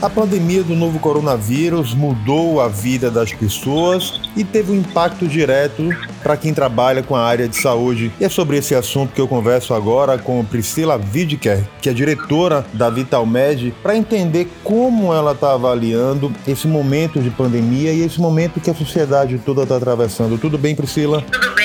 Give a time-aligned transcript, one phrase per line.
[0.00, 5.88] A pandemia do novo coronavírus mudou a vida das pessoas e teve um impacto direto
[6.22, 8.12] para quem trabalha com a área de saúde.
[8.20, 12.66] E é sobre esse assunto que eu converso agora com Priscila Widker, que é diretora
[12.74, 18.60] da VitalMed, para entender como ela está avaliando esse momento de pandemia e esse momento
[18.60, 20.36] que a sociedade toda está atravessando.
[20.36, 21.22] Tudo bem, Priscila?
[21.22, 21.55] Tudo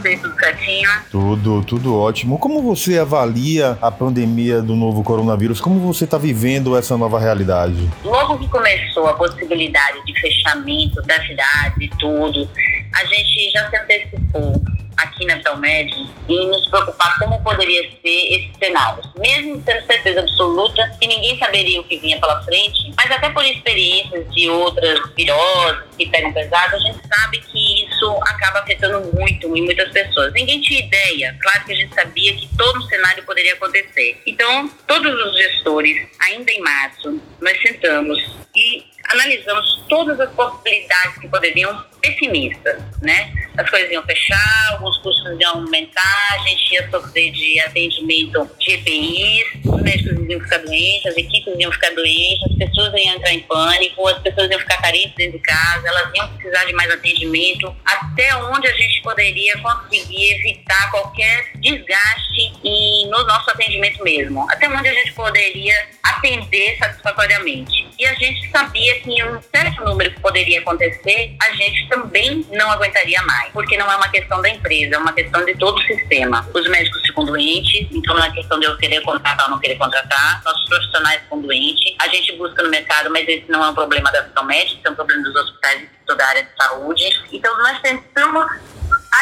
[0.00, 0.90] bem, você, tudo certinho?
[1.10, 2.38] Tudo, tudo ótimo.
[2.38, 5.60] Como você avalia a pandemia do novo coronavírus?
[5.60, 7.90] Como você está vivendo essa nova realidade?
[8.04, 12.48] Logo que começou a possibilidade de fechamento da cidade e tudo,
[12.94, 14.62] a gente já se antecipou
[14.96, 15.92] aqui na Telmed
[16.28, 19.02] em nos preocupar como poderia ser esse cenário.
[19.18, 23.44] Mesmo tendo certeza absoluta que ninguém saberia o que vinha pela frente, mas até por
[23.44, 27.63] experiências de outras viroses que pegam pesado, a gente sabe que
[28.04, 30.32] isso acaba afetando muito em muitas pessoas.
[30.34, 34.20] Ninguém tinha ideia, claro que a gente sabia que todo o cenário poderia acontecer.
[34.26, 38.18] Então, todos os gestores, ainda em março, nós sentamos
[38.54, 43.32] e analisamos todas as possibilidades que poderiam pessimistas, né?
[43.56, 48.72] As coisas iam fechar, alguns custos iam aumentar, a gente ia sofrer de atendimento de
[48.72, 53.32] EPIs, os médicos iam ficar doentes, as equipes iam ficar doentes, as pessoas iam entrar
[53.32, 56.90] em pânico, as pessoas iam ficar carentes dentro de casa, elas iam precisar de mais
[56.90, 64.46] atendimento, até onde a gente poderia conseguir evitar qualquer desgaste e no nosso atendimento mesmo,
[64.50, 67.86] até onde a gente poderia atender satisfatoriamente.
[67.98, 72.70] E a gente sabia que um certo número que poderia acontecer, a gente também não
[72.72, 75.82] aguentaria mais, porque não é uma questão da empresa, é uma questão de todo o
[75.82, 76.46] sistema.
[76.52, 79.76] Os médicos ficam doentes, então não é questão de eu querer contratar ou não querer
[79.76, 83.74] contratar, nossos profissionais ficam doentes, a gente busca no mercado, mas esse não é um
[83.74, 87.04] problema da ação médica, é um problema dos hospitais e toda a área de saúde.
[87.32, 88.44] Então nós tentamos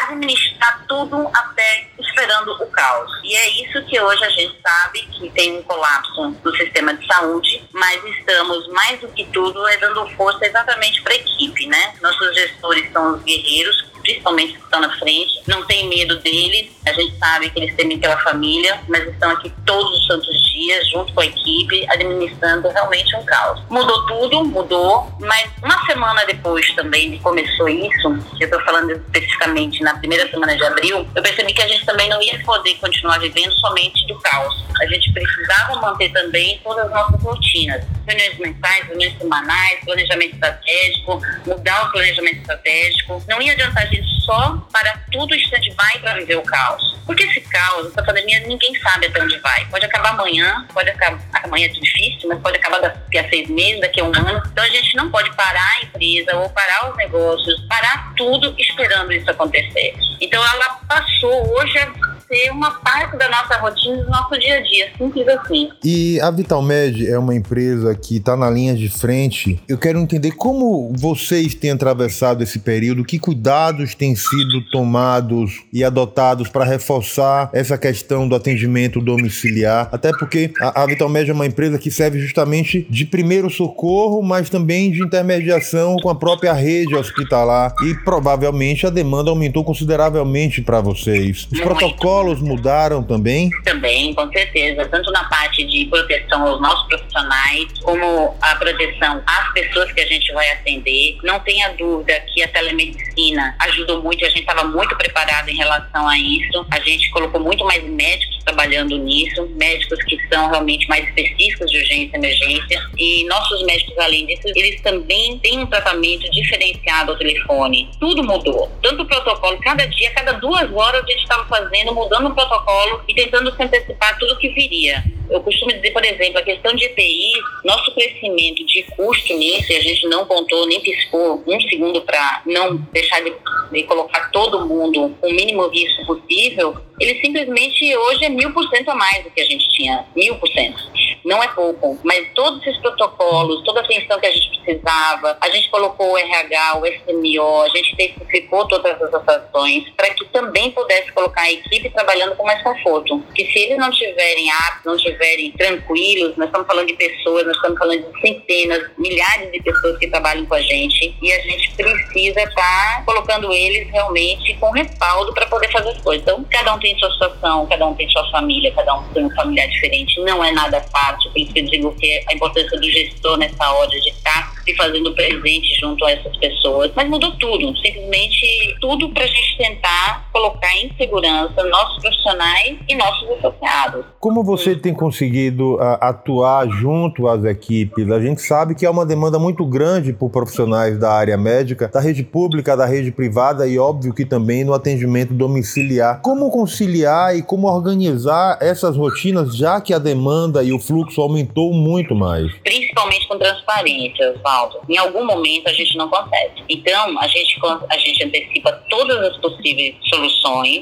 [0.05, 1.89] administrar tudo até
[2.33, 3.11] esperando o caos.
[3.23, 7.07] E é isso que hoje a gente sabe que tem um colapso no sistema de
[7.07, 11.95] saúde, mas estamos mais do que tudo é dando força exatamente para a equipe, né?
[12.01, 16.93] Nossos gestores são os guerreiros principalmente que estão na frente, não tem medo deles, a
[16.93, 21.13] gente sabe que eles temem pela família, mas estão aqui todos os santos dias, junto
[21.13, 23.63] com a equipe, administrando realmente um caos.
[23.71, 28.09] Mudou tudo, mudou, mas uma semana depois também de começou isso,
[28.41, 32.09] eu estou falando especificamente na primeira semana de abril, eu percebi que a gente também
[32.09, 34.65] não ia poder continuar vivendo somente do caos.
[34.81, 41.21] A gente precisava manter também todas as nossas rotinas, reuniões mensais, reuniões semanais, planejamento estratégico,
[41.47, 43.23] mudar o planejamento estratégico.
[43.29, 46.93] Não ia adiantar gente só para tudo stand-by para viver o caos.
[47.07, 49.65] Porque esse caos, essa pandemia, ninguém sabe até onde vai.
[49.67, 51.21] Pode acabar amanhã, pode acabar.
[51.45, 54.43] Amanhã é difícil, mas pode acabar daqui a seis meses, daqui a um ano.
[54.47, 59.13] Então a gente não pode parar a empresa ou parar os negócios, parar tudo esperando
[59.13, 59.95] isso acontecer.
[60.21, 64.63] Então ela passou hoje a ser uma parte da nossa rotina, do nosso dia a
[64.63, 65.69] dia, simples assim.
[65.85, 69.61] E a VitalMed é uma empresa que está na linha de frente.
[69.69, 75.85] Eu quero entender como vocês têm atravessado esse período, que cuidados têm sido tomados e
[75.85, 81.47] adotados para reforçar essa questão do atendimento domiciliar, até porque a, a VitalMed é uma
[81.47, 86.95] empresa que serve justamente de primeiro socorro, mas também de intermediação com a própria rede
[86.95, 91.47] hospitalar e provavelmente a demanda aumentou consideravelmente para vocês.
[91.53, 93.51] Os protocolos protocolos mudaram também?
[93.65, 94.87] Também, com certeza.
[94.89, 100.07] Tanto na parte de proteção aos nossos profissionais, como a proteção às pessoas que a
[100.07, 101.19] gente vai atender.
[101.23, 106.09] Não tenha dúvida que a telemedicina ajudou muito, a gente estava muito preparado em relação
[106.09, 106.65] a isso.
[106.71, 111.79] A gente colocou muito mais médicos trabalhando nisso, médicos que são realmente mais específicos de
[111.79, 112.81] urgência e emergência.
[112.97, 117.91] E nossos médicos, além disso, eles também têm um tratamento diferenciado ao telefone.
[117.99, 118.71] Tudo mudou.
[118.83, 123.03] Tanto o protocolo, cada dia, cada duas horas a gente estava fazendo, mudando o protocolo
[123.09, 125.03] e tentando se antecipar tudo que viria.
[125.31, 127.33] Eu costumo dizer, por exemplo, a questão de EPI,
[127.65, 132.77] nosso crescimento de custo nisso, a gente não contou nem piscou um segundo para não
[132.93, 133.33] deixar de,
[133.73, 138.69] de, colocar todo mundo com o mínimo risco possível, ele simplesmente hoje é mil por
[138.69, 140.93] cento a mais do que a gente tinha, mil por cento.
[141.25, 145.49] Não é pouco, mas todos esses protocolos, toda a atenção que a gente precisava, a
[145.51, 150.71] gente colocou o RH, o SMO, a gente intensificou todas essas ações para que também
[150.71, 153.21] pudesse colocar a equipe trabalhando com mais conforto.
[153.35, 157.57] Que se eles não tiverem aptos, não estiverem tranquilos, nós estamos falando de pessoas, nós
[157.57, 161.73] estamos falando de centenas, milhares de pessoas que trabalham com a gente e a gente
[161.75, 166.23] precisa estar tá colocando eles realmente com respaldo para poder fazer as coisas.
[166.23, 169.31] Então, cada um tem sua situação, cada um tem sua família, cada um tem um
[169.31, 172.91] familiar diferente, não é nada fácil, por isso que eu digo que a importância do
[172.91, 176.91] gestor nessa hora de estar se fazendo presente junto a essas pessoas.
[176.95, 182.95] Mas mudou tudo, simplesmente tudo para a gente tentar colocar em segurança nossos profissionais e
[182.95, 184.05] nossos associados.
[184.19, 188.11] Como você tem conseguido uh, atuar junto às equipes?
[188.11, 192.01] A gente sabe que há uma demanda muito grande por profissionais da área médica, da
[192.01, 196.21] rede pública, da rede privada e óbvio que também no atendimento domiciliar.
[196.23, 201.73] Como conciliar e como organizar essas rotinas, já que a demanda e o fluxo aumentou
[201.73, 202.53] muito mais?
[202.63, 204.81] Principalmente com transparência, Oswaldo.
[204.89, 206.63] Em algum momento a gente não consegue.
[206.69, 207.59] Então, a gente,
[207.89, 210.22] a gente antecipa todas as possíveis soluções,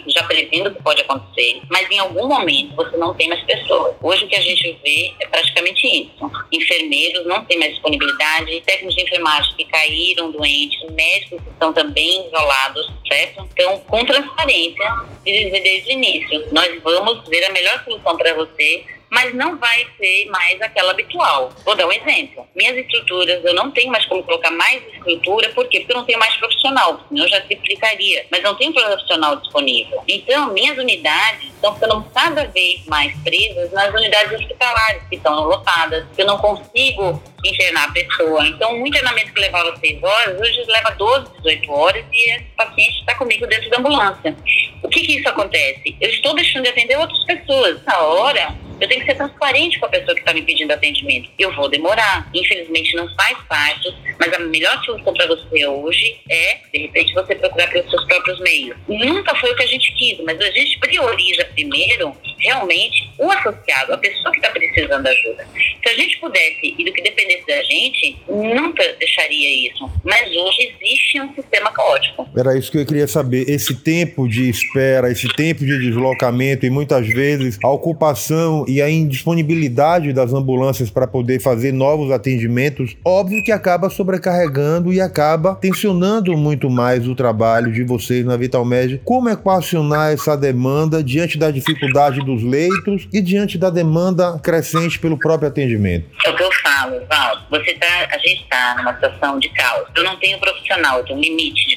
[0.09, 3.95] já prevendo o que pode acontecer, mas em algum momento você não tem mais pessoas.
[4.03, 6.31] Hoje o que a gente vê é praticamente isso.
[6.53, 12.27] Enfermeiros não têm mais disponibilidade, técnicos de enfermagem que caíram doentes, médicos que estão também
[12.27, 13.49] isolados, certo?
[13.53, 14.93] Então, com transparência,
[15.25, 20.27] desde o início, nós vamos ver a melhor solução para você mas não vai ser
[20.27, 21.53] mais aquela habitual.
[21.65, 22.47] Vou dar um exemplo.
[22.55, 25.81] Minhas estruturas, eu não tenho mais como colocar mais estrutura, por quê?
[25.81, 30.03] Porque eu não tenho mais profissional, senão eu já triplicaria, mas não tenho profissional disponível.
[30.07, 36.07] Então, minhas unidades estão ficando cada vez mais presas nas unidades hospitalares, que estão lotadas,
[36.15, 38.47] que eu não consigo internar a pessoa.
[38.47, 43.01] Então, um internamento que levava 6 horas, hoje leva 12, 18 horas e esse paciente
[43.01, 44.37] está comigo dentro da ambulância.
[44.83, 45.97] O que, que isso acontece?
[46.01, 47.83] Eu estou deixando de atender outras pessoas.
[47.85, 51.31] Na hora, eu tenho que ser transparente com a pessoa que está me pedindo atendimento.
[51.39, 52.29] Eu vou demorar.
[52.35, 57.35] Infelizmente, não faz parte, mas a melhor solução para você hoje é, de repente, você
[57.35, 58.77] procurar pelos seus próprios meios.
[58.89, 63.93] Nunca foi o que a gente quis, mas a gente prioriza primeiro, realmente, o associado,
[63.93, 65.47] a pessoa que está precisando de ajuda.
[65.83, 69.91] Se a gente pudesse, e do que dependesse da gente, nunca deixaria isso.
[70.05, 72.29] Mas hoje existe um sistema caótico.
[72.37, 73.49] Era isso que eu queria saber.
[73.49, 78.89] Esse tempo de espera, esse tempo de deslocamento e muitas vezes a ocupação e a
[78.89, 86.37] indisponibilidade das ambulâncias para poder fazer novos atendimentos, óbvio que acaba sobrecarregando e acaba tensionando
[86.37, 89.01] muito mais o trabalho de vocês na Vitalmed.
[89.05, 95.19] Como equacionar essa demanda diante da dificuldade dos leitos e diante da demanda crescente pelo
[95.19, 96.07] próprio atendimento?
[96.25, 97.39] É o que eu falo, Val.
[97.51, 99.89] Você tá, a gente está numa situação de caos.
[99.97, 101.70] Eu não tenho profissional, eu tenho um limite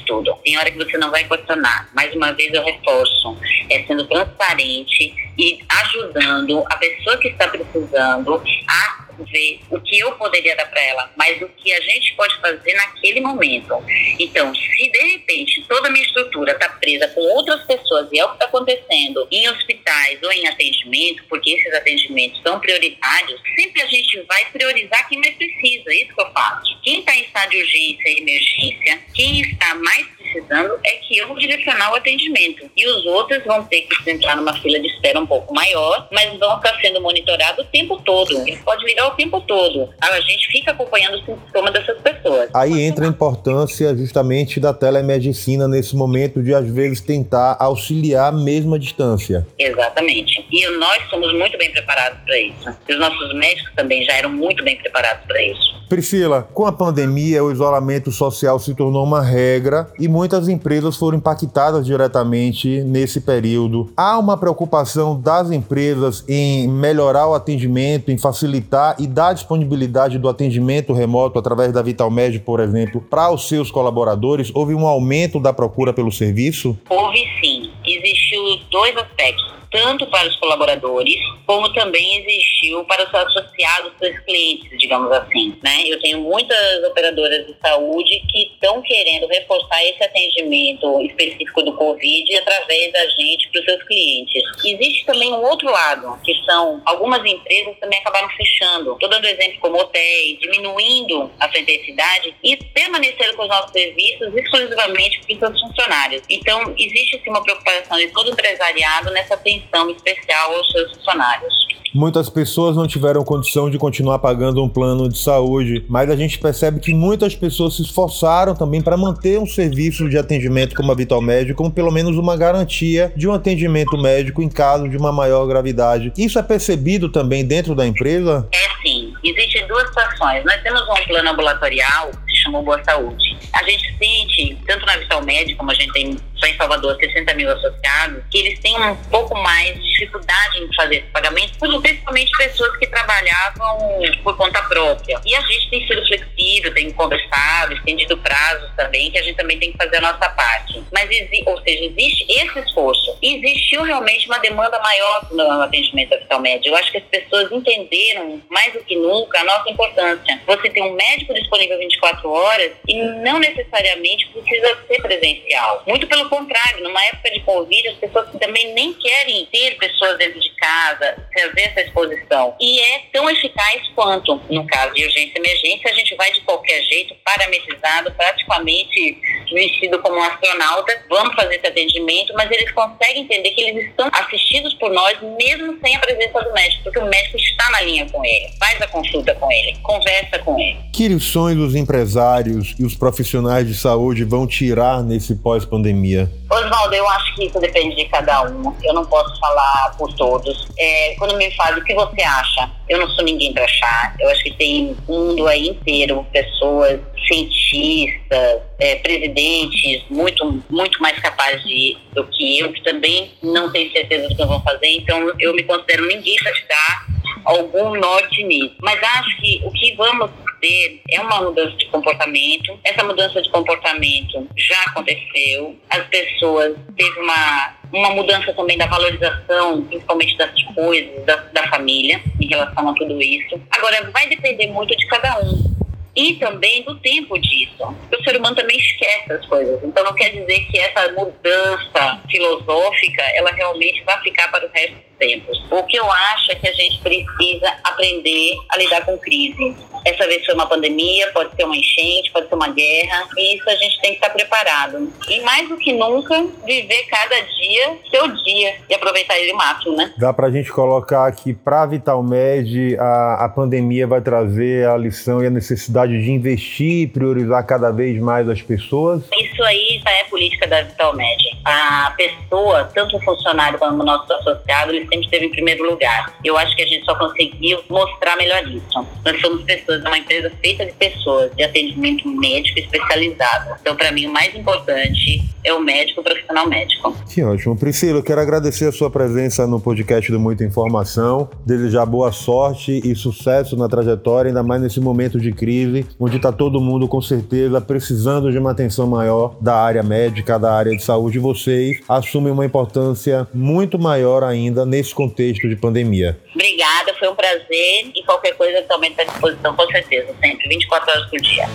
[0.44, 1.90] Tem hora que você não vai equacionar.
[1.94, 3.38] Mais uma vez eu reforço,
[3.70, 10.12] é sendo transparente e ajudando a pessoa que está precisando a ver o que eu
[10.14, 13.84] poderia dar para ela, mas o que a gente pode fazer naquele momento.
[14.20, 18.26] Então, se de repente toda a minha estrutura está presa com outras pessoas e é
[18.26, 23.82] o que está acontecendo em hospitais ou em atendimento, porque esses atendimentos são prioritários, sempre
[23.82, 25.92] a gente vai priorizar quem mais precisa.
[25.92, 26.80] É isso que eu faço.
[26.84, 31.28] Quem está em estado de urgência e emergência, quem está mais precisando é que eu
[31.28, 32.70] vou direcionar o atendimento.
[32.76, 36.38] E os outros vão ter que entrar numa fila de espera um pouco maior, mas
[36.40, 38.32] vão estar sendo monitorados o tempo todo.
[38.48, 39.90] Ele pode ligar o tempo todo.
[40.02, 42.50] A gente fica acompanhando os sintomas dessas pessoas.
[42.54, 48.76] Aí entra a importância justamente da telemedicina nesse momento de, às vezes, tentar auxiliar mesmo
[48.76, 49.46] à distância.
[49.58, 50.46] Exatamente.
[50.52, 52.78] E nós somos muito bem preparados para isso.
[52.88, 55.74] E os nossos médicos também já eram muito bem preparados para isso.
[55.90, 61.18] Priscila, com a pandemia, o isolamento social se tornou uma regra e muitas empresas foram
[61.18, 63.92] impactadas diretamente nesse período.
[63.96, 70.30] Há uma preocupação das empresas em melhorar o atendimento, em facilitar e dar disponibilidade do
[70.30, 74.52] atendimento remoto através da VitalMed, por exemplo, para os seus colaboradores?
[74.54, 76.78] Houve um aumento da procura pelo serviço?
[76.90, 77.72] Houve sim.
[77.86, 81.16] Existiu dois aspectos tanto para os colaboradores,
[81.48, 85.58] como também existiu para os associados, os clientes, digamos assim.
[85.64, 85.86] Né?
[85.88, 92.38] Eu tenho muitas operadoras de saúde que estão querendo reforçar esse atendimento específico do Covid
[92.38, 94.44] através da gente para os seus clientes.
[94.64, 98.94] Existe também um outro lado, que são algumas empresas também acabaram fechando.
[98.94, 105.20] Estou dando exemplo como hotéis, diminuindo a intensidade e permanecendo com os nossos serviços exclusivamente
[105.20, 106.22] para os seus funcionários.
[106.30, 111.64] Então, existe sim uma preocupação de todo empresariado nessa atenção atenção especial aos seus funcionários.
[111.94, 116.40] Muitas pessoas não tiveram condição de continuar pagando um plano de saúde, mas a gente
[116.40, 120.96] percebe que muitas pessoas se esforçaram também para manter um serviço de atendimento como a
[120.96, 125.12] Vital Médico, como pelo menos uma garantia de um atendimento médico em caso de uma
[125.12, 126.12] maior gravidade.
[126.18, 128.48] Isso é percebido também dentro da empresa?
[128.52, 129.14] É sim.
[129.24, 130.44] Existem duas situações.
[130.46, 133.38] Nós temos um plano ambulatorial que se chama Boa Saúde.
[133.54, 137.34] A gente sente, tanto na Vital Médico, como a gente tem só em Salvador 60
[137.36, 142.32] mil associados, que eles têm um pouco mais de dificuldade em fazer esse pagamento, principalmente
[142.38, 145.20] pessoas que trabalhavam por conta própria.
[145.26, 149.60] E a gente tem sido flexível tem conversado, estendido prazos também, que a gente também
[149.60, 150.84] tem que fazer a nossa parte.
[150.92, 151.10] Mas,
[151.46, 153.18] ou seja, existe esse esforço.
[153.22, 156.72] Existiu realmente uma demanda maior no atendimento hospital médio.
[156.72, 160.42] Eu acho que as pessoas entenderam, mais do que nunca, a nossa importância.
[160.46, 165.84] Você tem um médico disponível 24 horas e não necessariamente precisa ser presencial.
[165.88, 170.40] Muito pelo contrário, numa época de Covid, as pessoas também nem querem ter pessoas dentro
[170.40, 172.56] de casa, fazer essa exposição.
[172.60, 176.42] E é tão eficaz quanto, no caso de urgência e emergência, a gente vai de
[176.42, 179.18] qualquer jeito, parametrizado, praticamente
[179.54, 184.10] vestido como um astronauta, vamos fazer esse atendimento, mas eles conseguem entender que eles estão
[184.12, 188.10] assistidos por nós, mesmo sem a presença do médico, porque o médico está na linha
[188.10, 190.78] com ele, faz a consulta com ele, conversa com ele.
[190.92, 196.23] Que lições os empresários e os profissionais de saúde vão tirar nesse pós-pandemia?
[196.50, 198.76] Oswaldo, eu acho que isso depende de cada um.
[198.84, 200.68] Eu não posso falar por todos.
[200.78, 204.16] É, quando me fala o que você acha, eu não sou ninguém para achar.
[204.20, 211.18] Eu acho que tem um mundo aí inteiro, pessoas, cientistas, é, presidentes, muito, muito mais
[211.20, 214.88] capazes de, do que eu, que também não tenho certeza do que vão fazer.
[214.88, 217.06] Então, eu me considero ninguém para te dar
[217.46, 218.76] algum norte nisso.
[218.82, 220.30] Mas acho que o que vamos
[220.64, 222.80] ter é uma mudança de comportamento.
[222.86, 225.76] Essa mudança de comportamento já aconteceu.
[225.90, 232.20] As pessoas teve uma uma mudança também da valorização, principalmente das coisas, da, da família,
[232.42, 233.62] em relação a tudo isso.
[233.70, 235.74] Agora, vai depender muito de cada um
[236.16, 237.96] e também do tempo disso.
[238.12, 239.80] O ser humano também esquece as coisas.
[239.84, 244.96] Então não quer dizer que essa mudança filosófica ela realmente vai ficar para o resto
[245.24, 245.64] tempos.
[245.72, 249.76] O que eu acho é que a gente precisa aprender a lidar com crise.
[250.06, 253.70] Essa vez foi uma pandemia, pode ser uma enchente, pode ser uma guerra, e isso
[253.70, 255.10] a gente tem que estar preparado.
[255.30, 259.96] E mais do que nunca, viver cada dia seu dia e aproveitar ele o máximo,
[259.96, 260.14] né?
[260.18, 265.42] Dá pra gente colocar que para a Vitalmed a, a pandemia vai trazer a lição
[265.42, 269.24] e a necessidade de investir e priorizar cada vez mais as pessoas?
[269.34, 271.58] Isso aí já é política da Vitalmed.
[271.64, 276.34] A pessoa, tanto o funcionário como o nosso associado, ele sempre esteve em primeiro lugar.
[276.44, 279.08] Eu acho que a gente só conseguiu mostrar melhor isso.
[279.24, 283.76] Nós somos pessoas é uma empresa feita de pessoas, de atendimento médico especializado.
[283.82, 287.16] Então, para mim, o mais importante é o médico, o profissional médico.
[287.30, 287.78] Que ótimo.
[287.78, 293.02] Priscila, eu quero agradecer a sua presença no podcast do Muita Informação, desejar boa sorte
[293.04, 297.22] e sucesso na trajetória, ainda mais nesse momento de crise, onde está todo mundo, com
[297.22, 301.38] certeza, precisando de uma atenção maior da área médica, da área de saúde.
[301.38, 306.40] E vocês assumem uma importância muito maior ainda nesse contexto de pandemia.
[306.56, 311.12] Obrigada, foi um prazer e qualquer coisa também está à disposição com certeza, sempre, 24
[311.12, 311.66] horas por dia.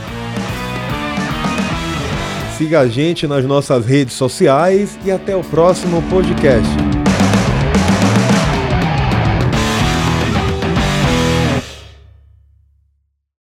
[2.57, 6.88] Siga a gente nas nossas redes sociais e até o próximo podcast.